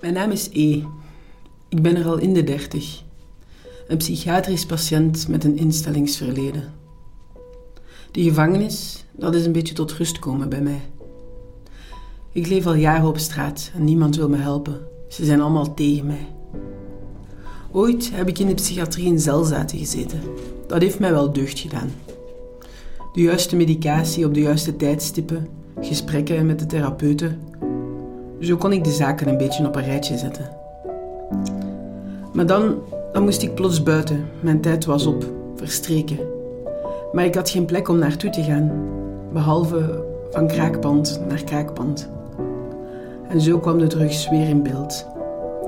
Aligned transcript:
Mijn 0.00 0.14
naam 0.14 0.30
is 0.30 0.48
E. 0.52 0.82
Ik 1.68 1.82
ben 1.82 1.96
er 1.96 2.06
al 2.06 2.18
in 2.18 2.34
de 2.34 2.44
dertig. 2.44 3.02
Een 3.88 3.96
psychiatrisch 3.96 4.66
patiënt 4.66 5.28
met 5.28 5.44
een 5.44 5.56
instellingsverleden. 5.56 6.72
Die 8.10 8.28
gevangenis, 8.28 9.04
dat 9.12 9.34
is 9.34 9.46
een 9.46 9.52
beetje 9.52 9.74
tot 9.74 9.92
rust 9.92 10.18
komen 10.18 10.48
bij 10.48 10.60
mij. 10.60 10.80
Ik 12.32 12.46
leef 12.46 12.66
al 12.66 12.74
jaren 12.74 13.08
op 13.08 13.18
straat 13.18 13.70
en 13.74 13.84
niemand 13.84 14.16
wil 14.16 14.28
me 14.28 14.36
helpen. 14.36 14.80
Ze 15.08 15.24
zijn 15.24 15.40
allemaal 15.40 15.74
tegen 15.74 16.06
mij. 16.06 16.28
Ooit 17.72 18.10
heb 18.12 18.28
ik 18.28 18.38
in 18.38 18.46
de 18.46 18.54
psychiatrie 18.54 19.06
in 19.06 19.20
zelzaten 19.20 19.78
gezeten. 19.78 20.20
Dat 20.66 20.82
heeft 20.82 20.98
mij 20.98 21.10
wel 21.10 21.32
deugd 21.32 21.58
gedaan. 21.58 21.92
De 23.12 23.20
juiste 23.20 23.56
medicatie 23.56 24.26
op 24.26 24.34
de 24.34 24.40
juiste 24.40 24.76
tijdstippen, 24.76 25.48
gesprekken 25.80 26.46
met 26.46 26.58
de 26.58 26.66
therapeuten. 26.66 27.40
Zo 28.44 28.56
kon 28.56 28.72
ik 28.72 28.84
de 28.84 28.90
zaken 28.90 29.28
een 29.28 29.36
beetje 29.36 29.66
op 29.66 29.76
een 29.76 29.84
rijtje 29.84 30.18
zetten. 30.18 30.44
Maar 32.32 32.46
dan, 32.46 32.74
dan 33.12 33.22
moest 33.22 33.42
ik 33.42 33.54
plots 33.54 33.82
buiten. 33.82 34.28
Mijn 34.40 34.60
tijd 34.60 34.84
was 34.84 35.06
op, 35.06 35.24
verstreken. 35.56 36.18
Maar 37.12 37.24
ik 37.24 37.34
had 37.34 37.50
geen 37.50 37.64
plek 37.64 37.88
om 37.88 37.98
naartoe 37.98 38.30
te 38.30 38.42
gaan, 38.42 38.72
behalve 39.32 40.04
van 40.30 40.46
kraakpand 40.46 41.20
naar 41.28 41.44
kraakpand. 41.44 42.10
En 43.28 43.40
zo 43.40 43.58
kwam 43.58 43.78
de 43.78 43.86
drugs 43.86 44.30
weer 44.30 44.48
in 44.48 44.62
beeld. 44.62 45.06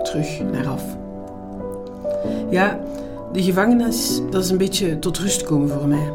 Terug 0.03 0.41
naar 0.53 0.69
af. 0.69 0.85
Ja, 2.51 2.81
de 3.33 3.43
gevangenis, 3.43 4.21
dat 4.31 4.45
is 4.45 4.51
een 4.51 4.59
beetje 4.59 4.99
tot 4.99 5.19
rust 5.19 5.43
komen 5.43 5.69
voor 5.69 5.89
mij. 5.89 6.13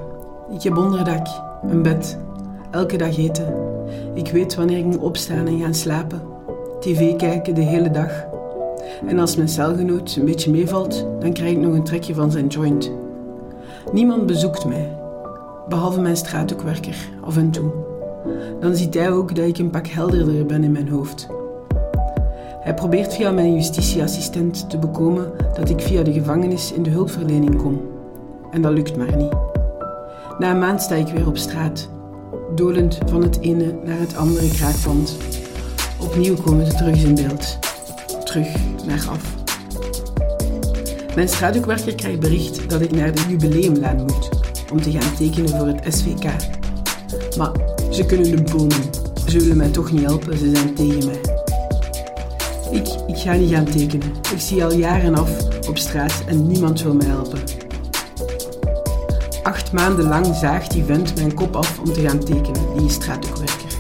Ik 0.54 0.64
heb 0.64 0.78
onderdak, 0.78 1.28
een 1.70 1.82
bed, 1.82 2.18
elke 2.72 2.98
dag 2.98 3.18
eten. 3.18 3.54
Ik 4.14 4.28
weet 4.28 4.56
wanneer 4.56 4.78
ik 4.78 4.86
moet 4.86 5.02
opstaan 5.02 5.48
en 5.48 5.60
gaan 5.60 5.74
slapen. 5.74 6.22
TV 6.82 7.16
kijken 7.16 7.56
de 7.56 7.62
hele 7.62 7.92
dag. 7.92 8.26
En 9.08 9.20
als 9.20 9.36
mijn 9.36 9.50
celgenoot 9.50 10.16
een 10.16 10.26
beetje 10.26 10.52
meevalt, 10.52 11.08
dan 11.20 11.34
krijg 11.34 11.52
ik 11.52 11.58
nog 11.58 11.74
een 11.74 11.84
trekje 11.84 12.14
van 12.14 12.32
zijn 12.32 12.48
joint. 12.48 12.92
Niemand 13.92 14.26
bezoekt 14.26 14.66
mij, 14.66 14.98
behalve 15.70 16.02
mijn 16.02 16.18
straathoekwerker 16.18 17.10
af 17.24 17.38
en 17.38 17.52
toe. 17.52 17.72
Dan 18.60 18.76
ziet 18.76 18.94
hij 18.94 19.12
ook 19.12 19.36
dat 19.36 19.46
ik 19.46 19.58
een 19.58 19.70
pak 19.70 19.88
helderder 19.88 20.46
ben 20.46 20.64
in 20.64 20.72
mijn 20.72 20.90
hoofd. 20.90 21.28
Hij 22.60 22.74
probeert 22.74 23.14
via 23.14 23.32
mijn 23.32 23.54
justitieassistent 23.54 24.70
te 24.70 24.78
bekomen 24.78 25.32
dat 25.54 25.70
ik 25.70 25.82
via 25.82 26.04
de 26.04 26.14
gevangenis 26.14 26.74
in 26.74 26.84
de 26.84 26.90
hulpverlening 26.90 27.56
kom. 27.56 27.82
En 28.52 28.62
dat 28.62 28.74
lukt 28.74 28.98
maar 28.98 29.16
niet. 29.16 29.34
Na 30.40 30.52
een 30.52 30.60
maand 30.60 30.82
sta 30.82 30.96
ik 30.96 31.08
weer 31.08 31.28
op 31.28 31.38
straat, 31.38 31.90
dolend 32.56 32.98
van 33.06 33.22
het 33.22 33.40
ene 33.40 33.74
naar 33.84 34.00
het 34.00 34.16
andere 34.16 34.50
kraakpand. 34.50 35.18
Opnieuw 36.02 36.36
komen 36.36 36.66
de 36.66 36.76
drugs 36.76 37.04
in 37.04 37.16
beeld. 37.16 37.58
Terug 38.24 38.48
naar 38.86 39.08
af. 39.10 39.36
Mijn 41.16 41.28
straathoekwerker 41.28 41.96
krijgt 41.96 42.20
bericht 42.20 42.70
dat 42.70 42.82
ik 42.82 42.92
naar 42.92 43.12
de 43.16 43.22
jubileumlaan 43.30 44.02
moet 44.02 44.30
om 44.72 44.82
te 44.82 44.92
gaan 44.92 45.16
tekenen 45.16 45.50
voor 45.50 45.68
het 45.68 45.94
SVK. 45.94 46.24
Maar 47.38 47.52
ze 47.92 48.06
kunnen 48.06 48.36
de 48.36 48.52
bomen. 48.52 48.84
Ze 49.28 49.40
willen 49.40 49.58
mij 49.58 49.70
toch 49.70 49.92
niet 49.92 50.02
helpen, 50.02 50.38
ze 50.38 50.52
zijn 50.54 50.76
tegen 50.76 51.06
mij. 51.06 51.20
Ik, 52.72 52.88
ik 53.08 53.18
ga 53.18 53.34
niet 53.34 53.52
gaan 53.52 53.66
tekenen. 53.66 54.08
Ik 54.34 54.40
zie 54.40 54.64
al 54.64 54.74
jaren 54.74 55.16
af 55.16 55.32
op 55.68 55.78
straat 55.78 56.24
en 56.26 56.48
niemand 56.48 56.82
wil 56.82 56.94
mij 56.94 57.08
helpen. 57.08 57.40
Acht 59.44 59.72
maanden 59.72 60.08
lang 60.08 60.26
zaagt 60.26 60.72
die 60.72 60.84
vent 60.84 61.16
mijn 61.16 61.34
kop 61.34 61.56
af 61.56 61.80
om 61.80 61.94
te 61.94 62.02
gaan 62.02 62.20
tekenen, 62.20 62.78
die 62.78 62.90
straathoekwerker. 62.90 63.71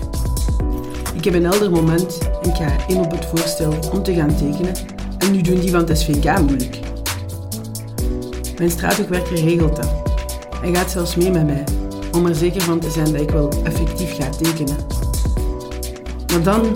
Ik 1.22 1.28
heb 1.28 1.36
een 1.36 1.50
helder 1.50 1.72
moment 1.72 2.18
en 2.42 2.50
ik 2.50 2.56
ga 2.56 2.88
in 2.88 2.98
op 2.98 3.12
het 3.12 3.26
voorstel 3.26 3.74
om 3.92 4.04
te 4.04 4.14
gaan 4.14 4.36
tekenen 4.36 4.74
en 5.18 5.32
nu 5.32 5.42
doen 5.42 5.60
die 5.60 5.72
van 5.72 5.80
het 5.80 6.00
SVK 6.00 6.40
moeilijk. 6.40 6.80
Mijn 8.58 8.72
straathoekwerker 8.72 9.36
regelt 9.36 9.76
dat. 9.76 9.90
Hij 10.62 10.74
gaat 10.74 10.92
zelfs 10.92 11.16
mee 11.16 11.31
met 11.31 11.46
mij, 11.46 11.64
om 12.12 12.26
er 12.26 12.36
zeker 12.36 12.62
van 12.62 12.80
te 12.80 12.90
zijn 12.90 13.12
dat 13.12 13.22
ik 13.22 13.30
wel 13.30 13.50
effectief 13.64 14.16
ga 14.16 14.30
tekenen. 14.30 14.76
Maar 16.31 16.44
dan, 16.44 16.76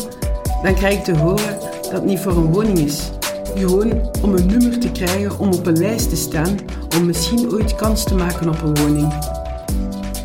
dan 0.64 0.74
krijg 0.74 0.98
ik 0.98 1.04
te 1.04 1.18
horen 1.18 1.60
dat 1.82 1.92
het 1.92 2.06
niet 2.06 2.20
voor 2.20 2.32
een 2.32 2.54
woning 2.54 2.78
is. 2.78 3.12
Gewoon 3.56 4.12
om 4.22 4.34
een 4.34 4.46
nummer 4.46 4.80
te 4.80 4.92
krijgen, 4.92 5.40
om 5.40 5.54
op 5.54 5.66
een 5.66 5.78
lijst 5.78 6.10
te 6.10 6.16
staan, 6.16 6.58
om 6.98 7.06
misschien 7.06 7.52
ooit 7.52 7.76
kans 7.76 8.04
te 8.04 8.16
maken 8.16 8.50
op 8.50 8.62
een 8.62 8.76
woning. 8.76 9.14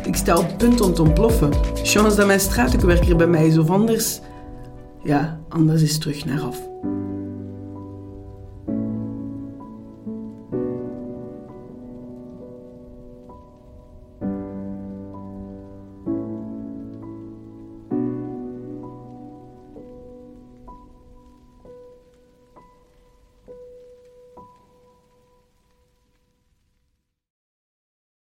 Ik 0.03 0.15
sta 0.15 0.37
op 0.37 0.47
het 0.47 0.57
punt 0.57 0.81
om 0.81 0.93
te 0.93 1.01
ontploffen. 1.01 1.53
Chance 1.83 2.15
dat 2.17 2.27
mijn 2.27 2.39
straathoekwerker 2.39 3.15
bij 3.15 3.27
mij 3.27 3.47
is 3.47 3.57
of 3.57 3.69
anders. 3.69 4.19
Ja, 5.03 5.39
anders 5.49 5.81
is 5.81 5.97
terug 5.97 6.25
naar 6.25 6.41
af. 6.41 6.57